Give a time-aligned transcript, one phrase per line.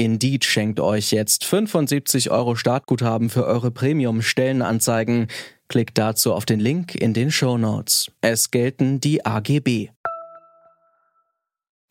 [0.00, 5.26] Indeed schenkt euch jetzt 75 Euro Startguthaben für eure Premium-Stellenanzeigen.
[5.68, 8.10] Klickt dazu auf den Link in den Show Notes.
[8.22, 9.90] Es gelten die AGB.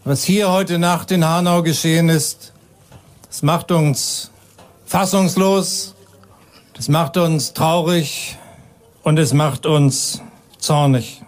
[0.04, 2.52] Was hier heute Nacht in Hanau geschehen ist,
[3.28, 4.32] das macht uns
[4.88, 5.94] fassungslos,
[6.74, 8.40] das macht uns traurig
[9.04, 10.20] und es macht uns
[10.58, 11.19] zornig.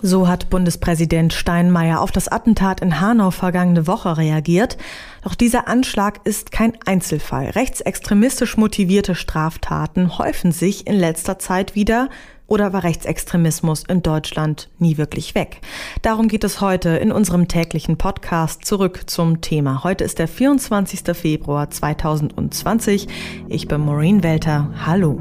[0.00, 4.78] So hat Bundespräsident Steinmeier auf das Attentat in Hanau vergangene Woche reagiert.
[5.22, 7.50] Doch dieser Anschlag ist kein Einzelfall.
[7.50, 12.10] Rechtsextremistisch motivierte Straftaten häufen sich in letzter Zeit wieder
[12.46, 15.60] oder war Rechtsextremismus in Deutschland nie wirklich weg?
[16.00, 19.84] Darum geht es heute in unserem täglichen Podcast zurück zum Thema.
[19.84, 21.00] Heute ist der 24.
[21.14, 23.08] Februar 2020.
[23.48, 24.72] Ich bin Maureen Welter.
[24.86, 25.20] Hallo.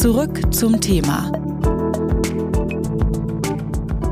[0.00, 1.30] Zurück zum Thema.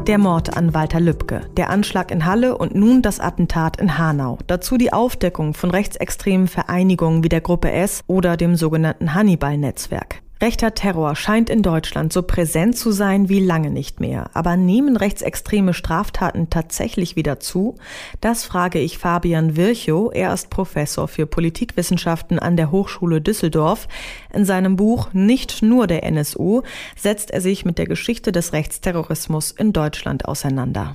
[0.06, 4.36] Der Mord an Walter Lübcke, der Anschlag in Halle und nun das Attentat in Hanau.
[4.48, 10.20] Dazu die Aufdeckung von rechtsextremen Vereinigungen wie der Gruppe S oder dem sogenannten Hannibal-Netzwerk.
[10.40, 14.30] Rechter Terror scheint in Deutschland so präsent zu sein wie lange nicht mehr.
[14.34, 17.74] Aber nehmen rechtsextreme Straftaten tatsächlich wieder zu?
[18.20, 20.12] Das frage ich Fabian Virchow.
[20.14, 23.88] Er ist Professor für Politikwissenschaften an der Hochschule Düsseldorf.
[24.32, 26.62] In seinem Buch Nicht nur der NSU
[26.96, 30.94] setzt er sich mit der Geschichte des Rechtsterrorismus in Deutschland auseinander.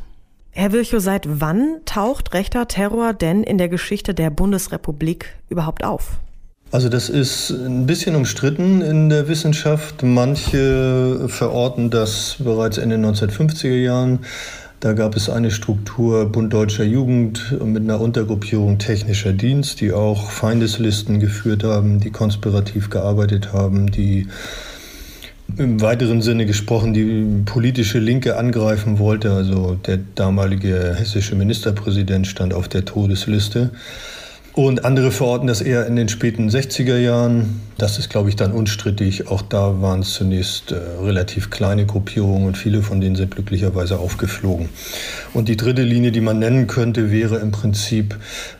[0.51, 6.19] Herr Virchow, seit wann taucht rechter Terror denn in der Geschichte der Bundesrepublik überhaupt auf?
[6.73, 10.01] Also das ist ein bisschen umstritten in der Wissenschaft.
[10.01, 14.21] Manche verorten das bereits in den 1950er Jahren.
[14.79, 20.31] Da gab es eine Struktur Bund Deutscher Jugend mit einer Untergruppierung Technischer Dienst, die auch
[20.31, 24.27] Feindeslisten geführt haben, die konspirativ gearbeitet haben, die
[25.57, 29.31] im weiteren Sinne gesprochen die politische Linke angreifen wollte.
[29.31, 33.69] Also der damalige hessische Ministerpräsident stand auf der Todesliste.
[34.55, 37.61] Und andere verorten das eher in den späten 60er Jahren.
[37.79, 39.27] Das ist, glaube ich, dann unstrittig.
[39.27, 43.97] Auch da waren es zunächst äh, relativ kleine Gruppierungen und viele von denen sind glücklicherweise
[43.97, 44.69] aufgeflogen.
[45.33, 48.15] Und die dritte Linie, die man nennen könnte, wäre im Prinzip,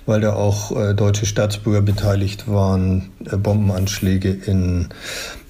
[0.08, 4.88] weil da auch äh, deutsche Staatsbürger beteiligt waren, äh, Bombenanschläge in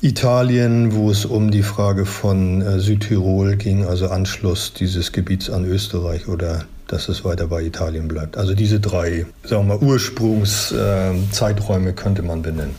[0.01, 5.63] Italien, wo es um die Frage von äh, Südtirol ging, also Anschluss dieses Gebiets an
[5.63, 8.37] Österreich oder dass es weiter bei Italien bleibt.
[8.37, 12.75] Also diese drei, sagen wir mal, Ursprungszeiträume äh, könnte man benennen.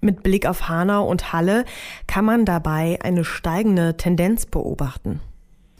[0.00, 1.64] Mit Blick auf Hanau und Halle
[2.06, 5.18] kann man dabei eine steigende Tendenz beobachten.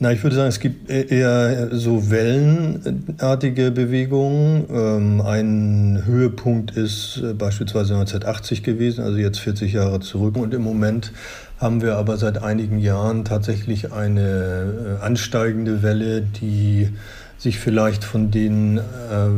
[0.01, 4.65] Na, ich würde sagen, es gibt e-, eher so wellenartige Bewegungen.
[4.71, 10.37] Ähm, ein Höhepunkt ist äh, beispielsweise 1980 gewesen, also jetzt 40 Jahre zurück.
[10.37, 11.11] Und im Moment
[11.57, 16.89] haben wir aber seit einigen Jahren tatsächlich eine äh, ansteigende Welle, die
[17.39, 18.81] sich vielleicht von den äh,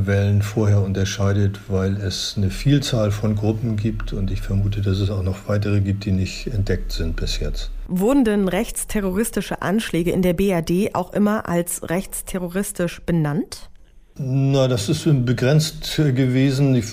[0.08, 5.12] Wellen vorher unterscheidet, weil es eine Vielzahl von Gruppen gibt und ich vermute, dass es
[5.12, 7.70] auch noch weitere gibt, die nicht entdeckt sind bis jetzt.
[7.88, 13.70] Wurden denn rechtsterroristische Anschläge in der BRD auch immer als rechtsterroristisch benannt?
[14.18, 16.74] Na, das ist begrenzt gewesen.
[16.74, 16.84] Die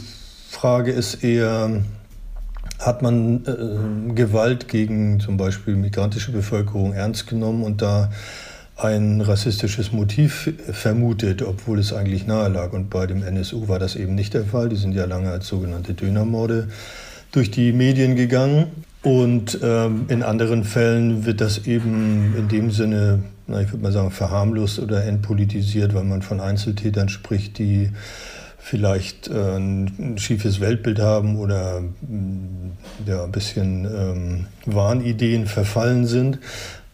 [0.51, 1.83] Frage ist eher,
[2.79, 8.11] hat man äh, Gewalt gegen zum Beispiel migrantische Bevölkerung ernst genommen und da
[8.79, 12.73] ein rassistisches Motiv vermutet, obwohl es eigentlich nahe lag.
[12.73, 14.69] Und bei dem NSU war das eben nicht der Fall.
[14.69, 16.69] Die sind ja lange als sogenannte Dönermorde
[17.33, 18.67] durch die Medien gegangen.
[19.03, 23.93] Und ähm, in anderen Fällen wird das eben in dem Sinne, na, ich würde mal
[23.93, 27.91] sagen, verharmlost oder entpolitisiert, weil man von Einzeltätern spricht, die
[28.59, 31.83] vielleicht äh, ein schiefes Weltbild haben oder
[33.07, 36.39] ja, ein bisschen ähm, Wahnideen verfallen sind.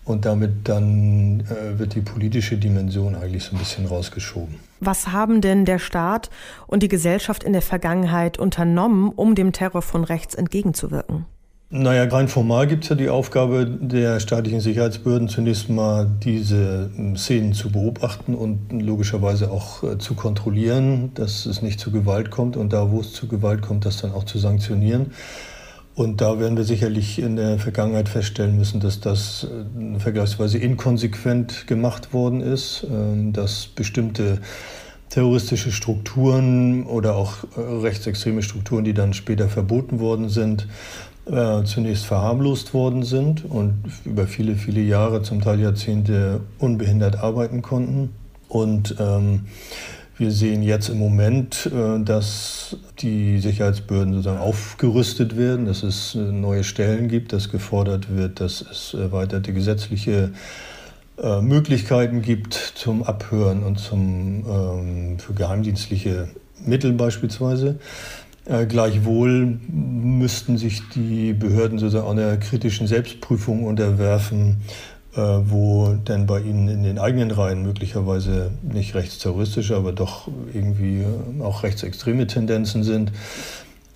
[0.05, 4.57] Und damit dann äh, wird die politische Dimension eigentlich so ein bisschen rausgeschoben.
[4.81, 6.29] Was haben denn der Staat
[6.67, 11.25] und die Gesellschaft in der Vergangenheit unternommen, um dem Terror von rechts entgegenzuwirken?
[11.77, 17.17] Naja, rein formal gibt es ja die Aufgabe der staatlichen Sicherheitsbehörden, zunächst mal diese ähm,
[17.17, 22.57] Szenen zu beobachten und logischerweise auch äh, zu kontrollieren, dass es nicht zu Gewalt kommt
[22.57, 25.13] und da, wo es zu Gewalt kommt, das dann auch zu sanktionieren.
[25.95, 31.69] Und da werden wir sicherlich in der Vergangenheit feststellen müssen, dass das äh, vergleichsweise inkonsequent
[31.69, 34.39] gemacht worden ist, ähm, dass bestimmte
[35.09, 40.67] terroristische Strukturen oder auch äh, rechtsextreme Strukturen, die dann später verboten worden sind,
[41.27, 47.63] äh, zunächst verharmlost worden sind und über viele, viele Jahre, zum Teil Jahrzehnte unbehindert arbeiten
[47.63, 48.11] konnten.
[48.49, 49.47] Und ähm,
[50.17, 56.19] wir sehen jetzt im Moment, äh, dass die Sicherheitsbehörden sozusagen aufgerüstet werden, dass es äh,
[56.19, 60.31] neue Stellen gibt, dass gefordert wird, dass es erweiterte gesetzliche
[61.21, 66.29] äh, Möglichkeiten gibt zum Abhören und zum, ähm, für geheimdienstliche
[66.65, 67.77] Mittel beispielsweise.
[68.69, 74.59] Gleichwohl müssten sich die Behörden sozusagen einer kritischen Selbstprüfung unterwerfen,
[75.21, 81.05] wo denn bei ihnen in den eigenen Reihen möglicherweise nicht rechtsterroristische, aber doch irgendwie
[81.41, 83.13] auch rechtsextreme Tendenzen sind.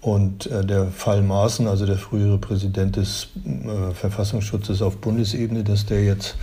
[0.01, 5.87] Und äh, der Fall Maaßen, also der frühere Präsident des äh, Verfassungsschutzes auf Bundesebene, dass
[5.87, 6.37] der jetzt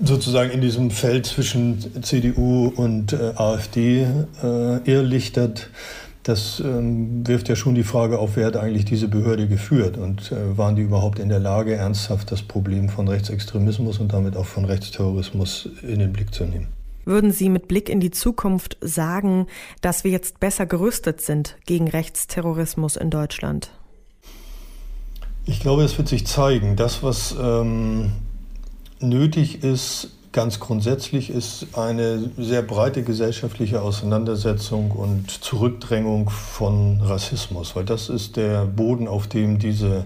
[0.00, 4.06] sozusagen in diesem Feld zwischen CDU und äh, AfD
[4.42, 5.70] äh, irrlichtert,
[6.22, 10.30] das ähm, wirft ja schon die Frage auf, wer hat eigentlich diese Behörde geführt und
[10.30, 14.46] äh, waren die überhaupt in der Lage, ernsthaft das Problem von Rechtsextremismus und damit auch
[14.46, 16.68] von Rechtsterrorismus in den Blick zu nehmen.
[17.04, 19.46] Würden Sie mit Blick in die Zukunft sagen,
[19.80, 23.72] dass wir jetzt besser gerüstet sind gegen Rechtsterrorismus in Deutschland?
[25.44, 26.76] Ich glaube, es wird sich zeigen.
[26.76, 28.12] Das, was ähm,
[29.00, 37.84] nötig ist, ganz grundsätzlich, ist eine sehr breite gesellschaftliche Auseinandersetzung und Zurückdrängung von Rassismus, weil
[37.84, 40.04] das ist der Boden, auf dem diese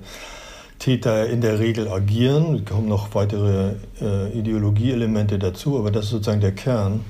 [0.79, 2.57] Täter in der Regel agieren.
[2.57, 7.01] Es kommen noch weitere äh, Ideologieelemente dazu, aber das ist sozusagen der Kern.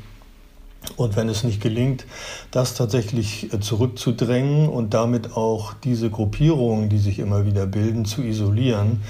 [0.96, 2.06] Und wenn es nicht gelingt,
[2.52, 8.22] das tatsächlich äh, zurückzudrängen und damit auch diese Gruppierungen, die sich immer wieder bilden, zu
[8.22, 9.02] isolieren,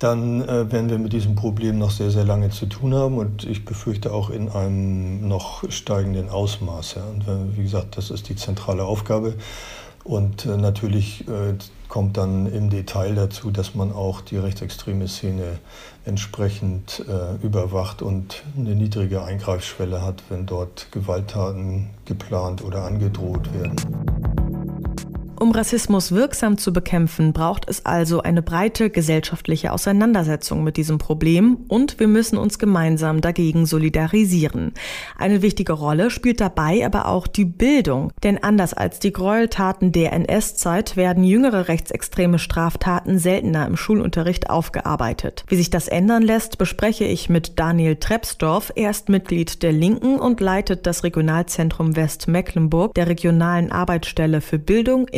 [0.00, 3.44] dann äh, werden wir mit diesem Problem noch sehr, sehr lange zu tun haben und
[3.44, 6.94] ich befürchte auch in einem noch steigenden Ausmaß.
[6.94, 7.04] Ja.
[7.04, 9.34] Und äh, wie gesagt, das ist die zentrale Aufgabe.
[10.02, 11.54] Und äh, natürlich äh,
[11.88, 15.58] kommt dann im Detail dazu, dass man auch die rechtsextreme Szene
[16.06, 24.19] entsprechend äh, überwacht und eine niedrige Eingreifschwelle hat, wenn dort Gewalttaten geplant oder angedroht werden.
[25.42, 31.64] Um Rassismus wirksam zu bekämpfen, braucht es also eine breite gesellschaftliche Auseinandersetzung mit diesem Problem
[31.66, 34.74] und wir müssen uns gemeinsam dagegen solidarisieren.
[35.16, 40.12] Eine wichtige Rolle spielt dabei aber auch die Bildung, denn anders als die Gräueltaten der
[40.12, 45.46] NS-Zeit werden jüngere rechtsextreme Straftaten seltener im Schulunterricht aufgearbeitet.
[45.48, 48.72] Wie sich das ändern lässt, bespreche ich mit Daniel Trepsdorf.
[48.76, 55.08] Er ist Mitglied der Linken und leitet das Regionalzentrum Westmecklenburg der regionalen Arbeitsstelle für Bildung,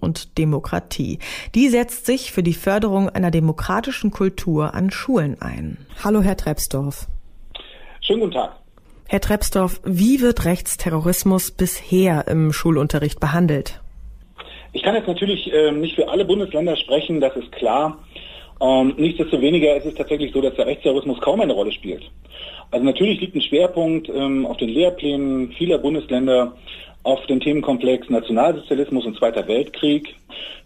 [0.00, 1.18] und Demokratie.
[1.54, 5.78] Die setzt sich für die Förderung einer demokratischen Kultur an Schulen ein.
[6.02, 7.06] Hallo, Herr Trebsdorf.
[8.00, 8.56] Schönen guten Tag.
[9.06, 13.80] Herr Trebsdorf, wie wird Rechtsterrorismus bisher im Schulunterricht behandelt?
[14.72, 17.98] Ich kann jetzt natürlich äh, nicht für alle Bundesländer sprechen, das ist klar.
[18.60, 22.10] Ähm, nichtsdestoweniger ist es tatsächlich so, dass der Rechtsterrorismus kaum eine Rolle spielt.
[22.70, 26.54] Also natürlich liegt ein Schwerpunkt ähm, auf den Lehrplänen vieler Bundesländer
[27.02, 30.14] auf den Themenkomplex Nationalsozialismus und Zweiter Weltkrieg.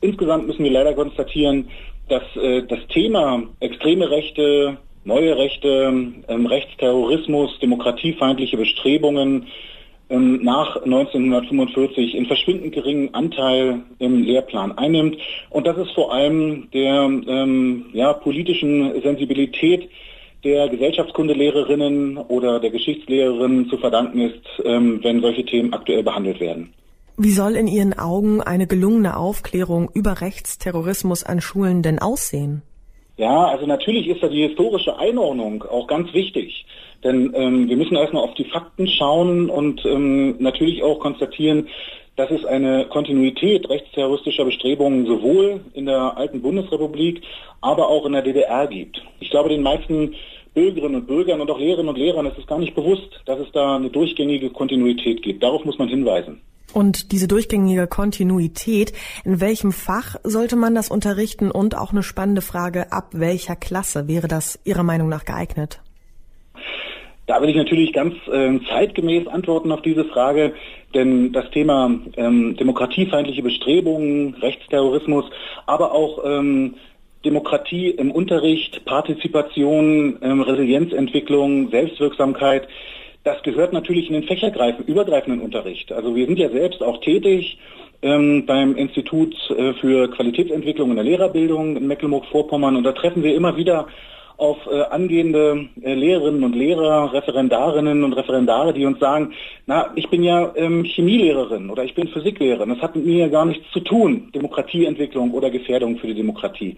[0.01, 1.69] Insgesamt müssen wir leider konstatieren,
[2.09, 5.93] dass äh, das Thema extreme Rechte, neue Rechte,
[6.29, 9.47] ähm, Rechtsterrorismus, demokratiefeindliche Bestrebungen
[10.11, 15.17] ähm, nach 1945 in verschwindend geringen Anteil im Lehrplan einnimmt.
[15.51, 19.89] Und das ist vor allem der ähm, ja, politischen Sensibilität
[20.45, 26.73] der Gesellschaftskundelehrerinnen oder der Geschichtslehrerinnen zu verdanken ist, ähm, wenn solche Themen aktuell behandelt werden.
[27.17, 32.63] Wie soll in Ihren Augen eine gelungene Aufklärung über Rechtsterrorismus an Schulen denn aussehen?
[33.17, 36.65] Ja, also natürlich ist da die historische Einordnung auch ganz wichtig.
[37.05, 41.69] Denn ähm, wir müssen erstmal auf die Fakten schauen und ähm, natürlich auch konstatieren,
[42.17, 47.23] dass es eine Kontinuität rechtsterroristischer Bestrebungen sowohl in der alten Bundesrepublik,
[47.61, 49.03] aber auch in der DDR gibt.
[49.21, 50.15] Ich glaube, den meisten
[50.55, 53.51] Bürgerinnen und Bürgern und auch Lehrerinnen und Lehrern ist es gar nicht bewusst, dass es
[53.53, 55.43] da eine durchgängige Kontinuität gibt.
[55.43, 56.43] Darauf muss man hinweisen.
[56.73, 58.93] Und diese durchgängige Kontinuität,
[59.25, 61.51] in welchem Fach sollte man das unterrichten?
[61.51, 65.82] Und auch eine spannende Frage, ab welcher Klasse wäre das Ihrer Meinung nach geeignet?
[67.33, 70.53] Da will ich natürlich ganz äh, zeitgemäß antworten auf diese Frage,
[70.93, 75.25] denn das Thema ähm, demokratiefeindliche Bestrebungen, Rechtsterrorismus,
[75.65, 76.75] aber auch ähm,
[77.25, 82.69] Demokratie im Unterricht, Partizipation, ähm, Resilienzentwicklung, Selbstwirksamkeit,
[83.25, 85.91] das gehört natürlich in den fächerübergreifenden Unterricht.
[85.91, 87.57] Also wir sind ja selbst auch tätig
[88.03, 93.35] ähm, beim Institut äh, für Qualitätsentwicklung in der Lehrerbildung in Mecklenburg-Vorpommern und da treffen wir
[93.35, 93.87] immer wieder
[94.43, 99.33] auf äh, angehende äh, Lehrerinnen und Lehrer, Referendarinnen und Referendare, die uns sagen,
[99.67, 102.71] na, ich bin ja ähm, Chemielehrerin oder ich bin Physiklehrerin.
[102.71, 106.77] Das hat mit mir ja gar nichts zu tun, Demokratieentwicklung oder Gefährdung für die Demokratie.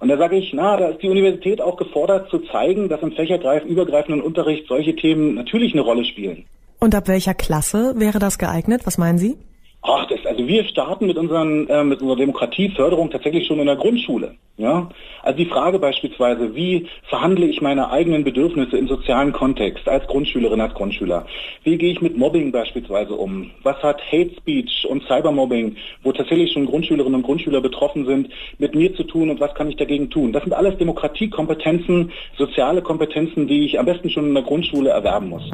[0.00, 3.12] Und da sage ich, na, da ist die Universität auch gefordert zu zeigen, dass im
[3.12, 6.46] fächerübergreifenden Unterricht solche Themen natürlich eine Rolle spielen.
[6.80, 8.82] Und ab welcher Klasse wäre das geeignet?
[8.84, 9.36] Was meinen Sie?
[9.88, 13.76] Ach, das, also wir starten mit, unseren, äh, mit unserer Demokratieförderung tatsächlich schon in der
[13.76, 14.34] Grundschule.
[14.56, 14.88] Ja?
[15.22, 20.60] Also die Frage beispielsweise, wie verhandle ich meine eigenen Bedürfnisse im sozialen Kontext als Grundschülerin,
[20.60, 21.26] als Grundschüler?
[21.62, 23.52] Wie gehe ich mit Mobbing beispielsweise um?
[23.62, 28.28] Was hat Hate Speech und Cybermobbing, wo tatsächlich schon Grundschülerinnen und Grundschüler betroffen sind,
[28.58, 30.32] mit mir zu tun und was kann ich dagegen tun?
[30.32, 35.28] Das sind alles Demokratiekompetenzen, soziale Kompetenzen, die ich am besten schon in der Grundschule erwerben
[35.28, 35.48] muss.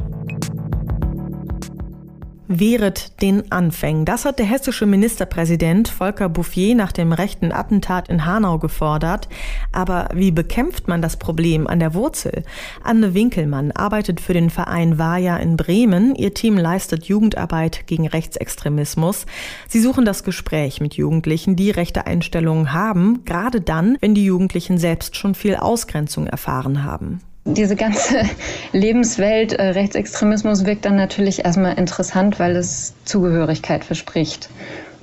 [2.47, 4.05] Wehret den Anfängen.
[4.05, 9.29] Das hat der hessische Ministerpräsident Volker Bouffier nach dem rechten Attentat in Hanau gefordert.
[9.71, 12.43] Aber wie bekämpft man das Problem an der Wurzel?
[12.83, 16.15] Anne Winkelmann arbeitet für den Verein Vaja in Bremen.
[16.15, 19.25] Ihr Team leistet Jugendarbeit gegen Rechtsextremismus.
[19.67, 24.77] Sie suchen das Gespräch mit Jugendlichen, die rechte Einstellungen haben, gerade dann, wenn die Jugendlichen
[24.77, 27.19] selbst schon viel Ausgrenzung erfahren haben.
[27.45, 28.23] Diese ganze
[28.71, 34.49] Lebenswelt äh, Rechtsextremismus wirkt dann natürlich erstmal interessant, weil es Zugehörigkeit verspricht.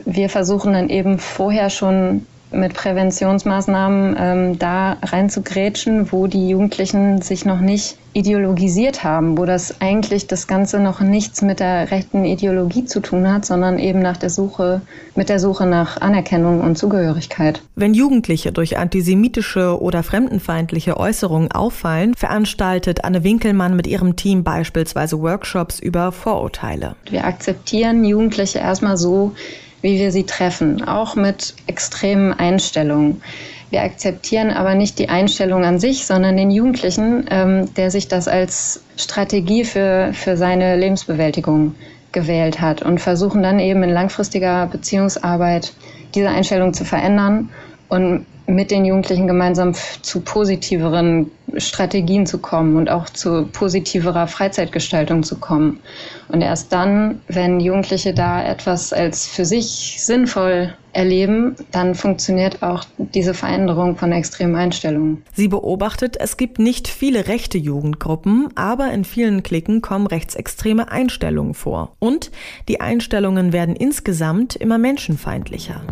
[0.07, 7.45] Wir versuchen dann eben vorher schon mit Präventionsmaßnahmen ähm, da reinzugrätschen, wo die Jugendlichen sich
[7.45, 12.85] noch nicht ideologisiert haben, wo das eigentlich das Ganze noch nichts mit der rechten Ideologie
[12.85, 14.81] zu tun hat, sondern eben nach der Suche,
[15.15, 17.63] mit der Suche nach Anerkennung und Zugehörigkeit.
[17.77, 25.21] Wenn Jugendliche durch antisemitische oder fremdenfeindliche Äußerungen auffallen, veranstaltet Anne Winkelmann mit ihrem Team beispielsweise
[25.21, 26.97] Workshops über Vorurteile.
[27.09, 29.33] Wir akzeptieren Jugendliche erstmal so,
[29.83, 33.23] wie wir sie treffen, auch mit extremen Einstellungen.
[33.71, 38.27] Wir akzeptieren aber nicht die Einstellung an sich, sondern den Jugendlichen, ähm, der sich das
[38.27, 41.77] als Strategie für, für seine Lebensbewältigung
[42.13, 45.73] gewählt hat und versuchen dann eben in langfristiger Beziehungsarbeit
[46.15, 47.51] diese Einstellung zu verändern
[47.89, 55.23] und mit den Jugendlichen gemeinsam zu positiveren Strategien zu kommen und auch zu positiverer Freizeitgestaltung
[55.23, 55.81] zu kommen.
[56.29, 62.85] Und erst dann, wenn Jugendliche da etwas als für sich sinnvoll erleben, dann funktioniert auch
[62.99, 65.23] diese Veränderung von extremen Einstellungen.
[65.33, 71.55] Sie beobachtet, es gibt nicht viele rechte Jugendgruppen, aber in vielen Klicken kommen rechtsextreme Einstellungen
[71.55, 71.97] vor.
[71.99, 72.31] Und
[72.69, 75.83] die Einstellungen werden insgesamt immer menschenfeindlicher.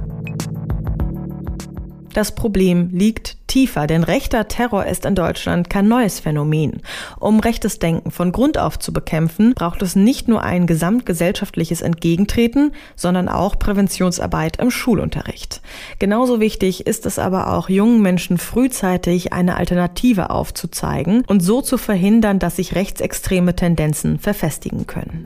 [2.19, 6.83] Das Problem liegt tiefer, denn rechter Terror ist in Deutschland kein neues Phänomen.
[7.21, 12.73] Um rechtes Denken von Grund auf zu bekämpfen, braucht es nicht nur ein gesamtgesellschaftliches Entgegentreten,
[12.97, 15.61] sondern auch Präventionsarbeit im Schulunterricht.
[16.01, 21.79] Genauso wichtig ist es aber auch, jungen Menschen frühzeitig eine Alternative aufzuzeigen und so zu
[21.79, 25.25] verhindern, dass sich rechtsextreme Tendenzen verfestigen können.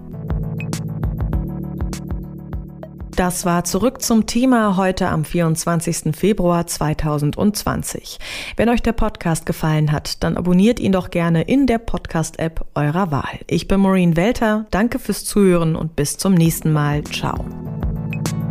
[3.17, 6.17] Das war zurück zum Thema heute am 24.
[6.17, 8.19] Februar 2020.
[8.57, 13.11] Wenn euch der Podcast gefallen hat, dann abonniert ihn doch gerne in der Podcast-App eurer
[13.11, 13.41] Wahl.
[13.49, 17.05] Ich bin Maureen Welter, danke fürs Zuhören und bis zum nächsten Mal.
[17.05, 17.45] Ciao.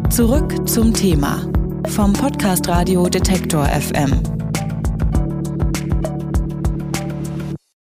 [0.10, 1.42] Zurück zum Thema
[1.88, 4.41] vom Podcast Radio Detektor FM.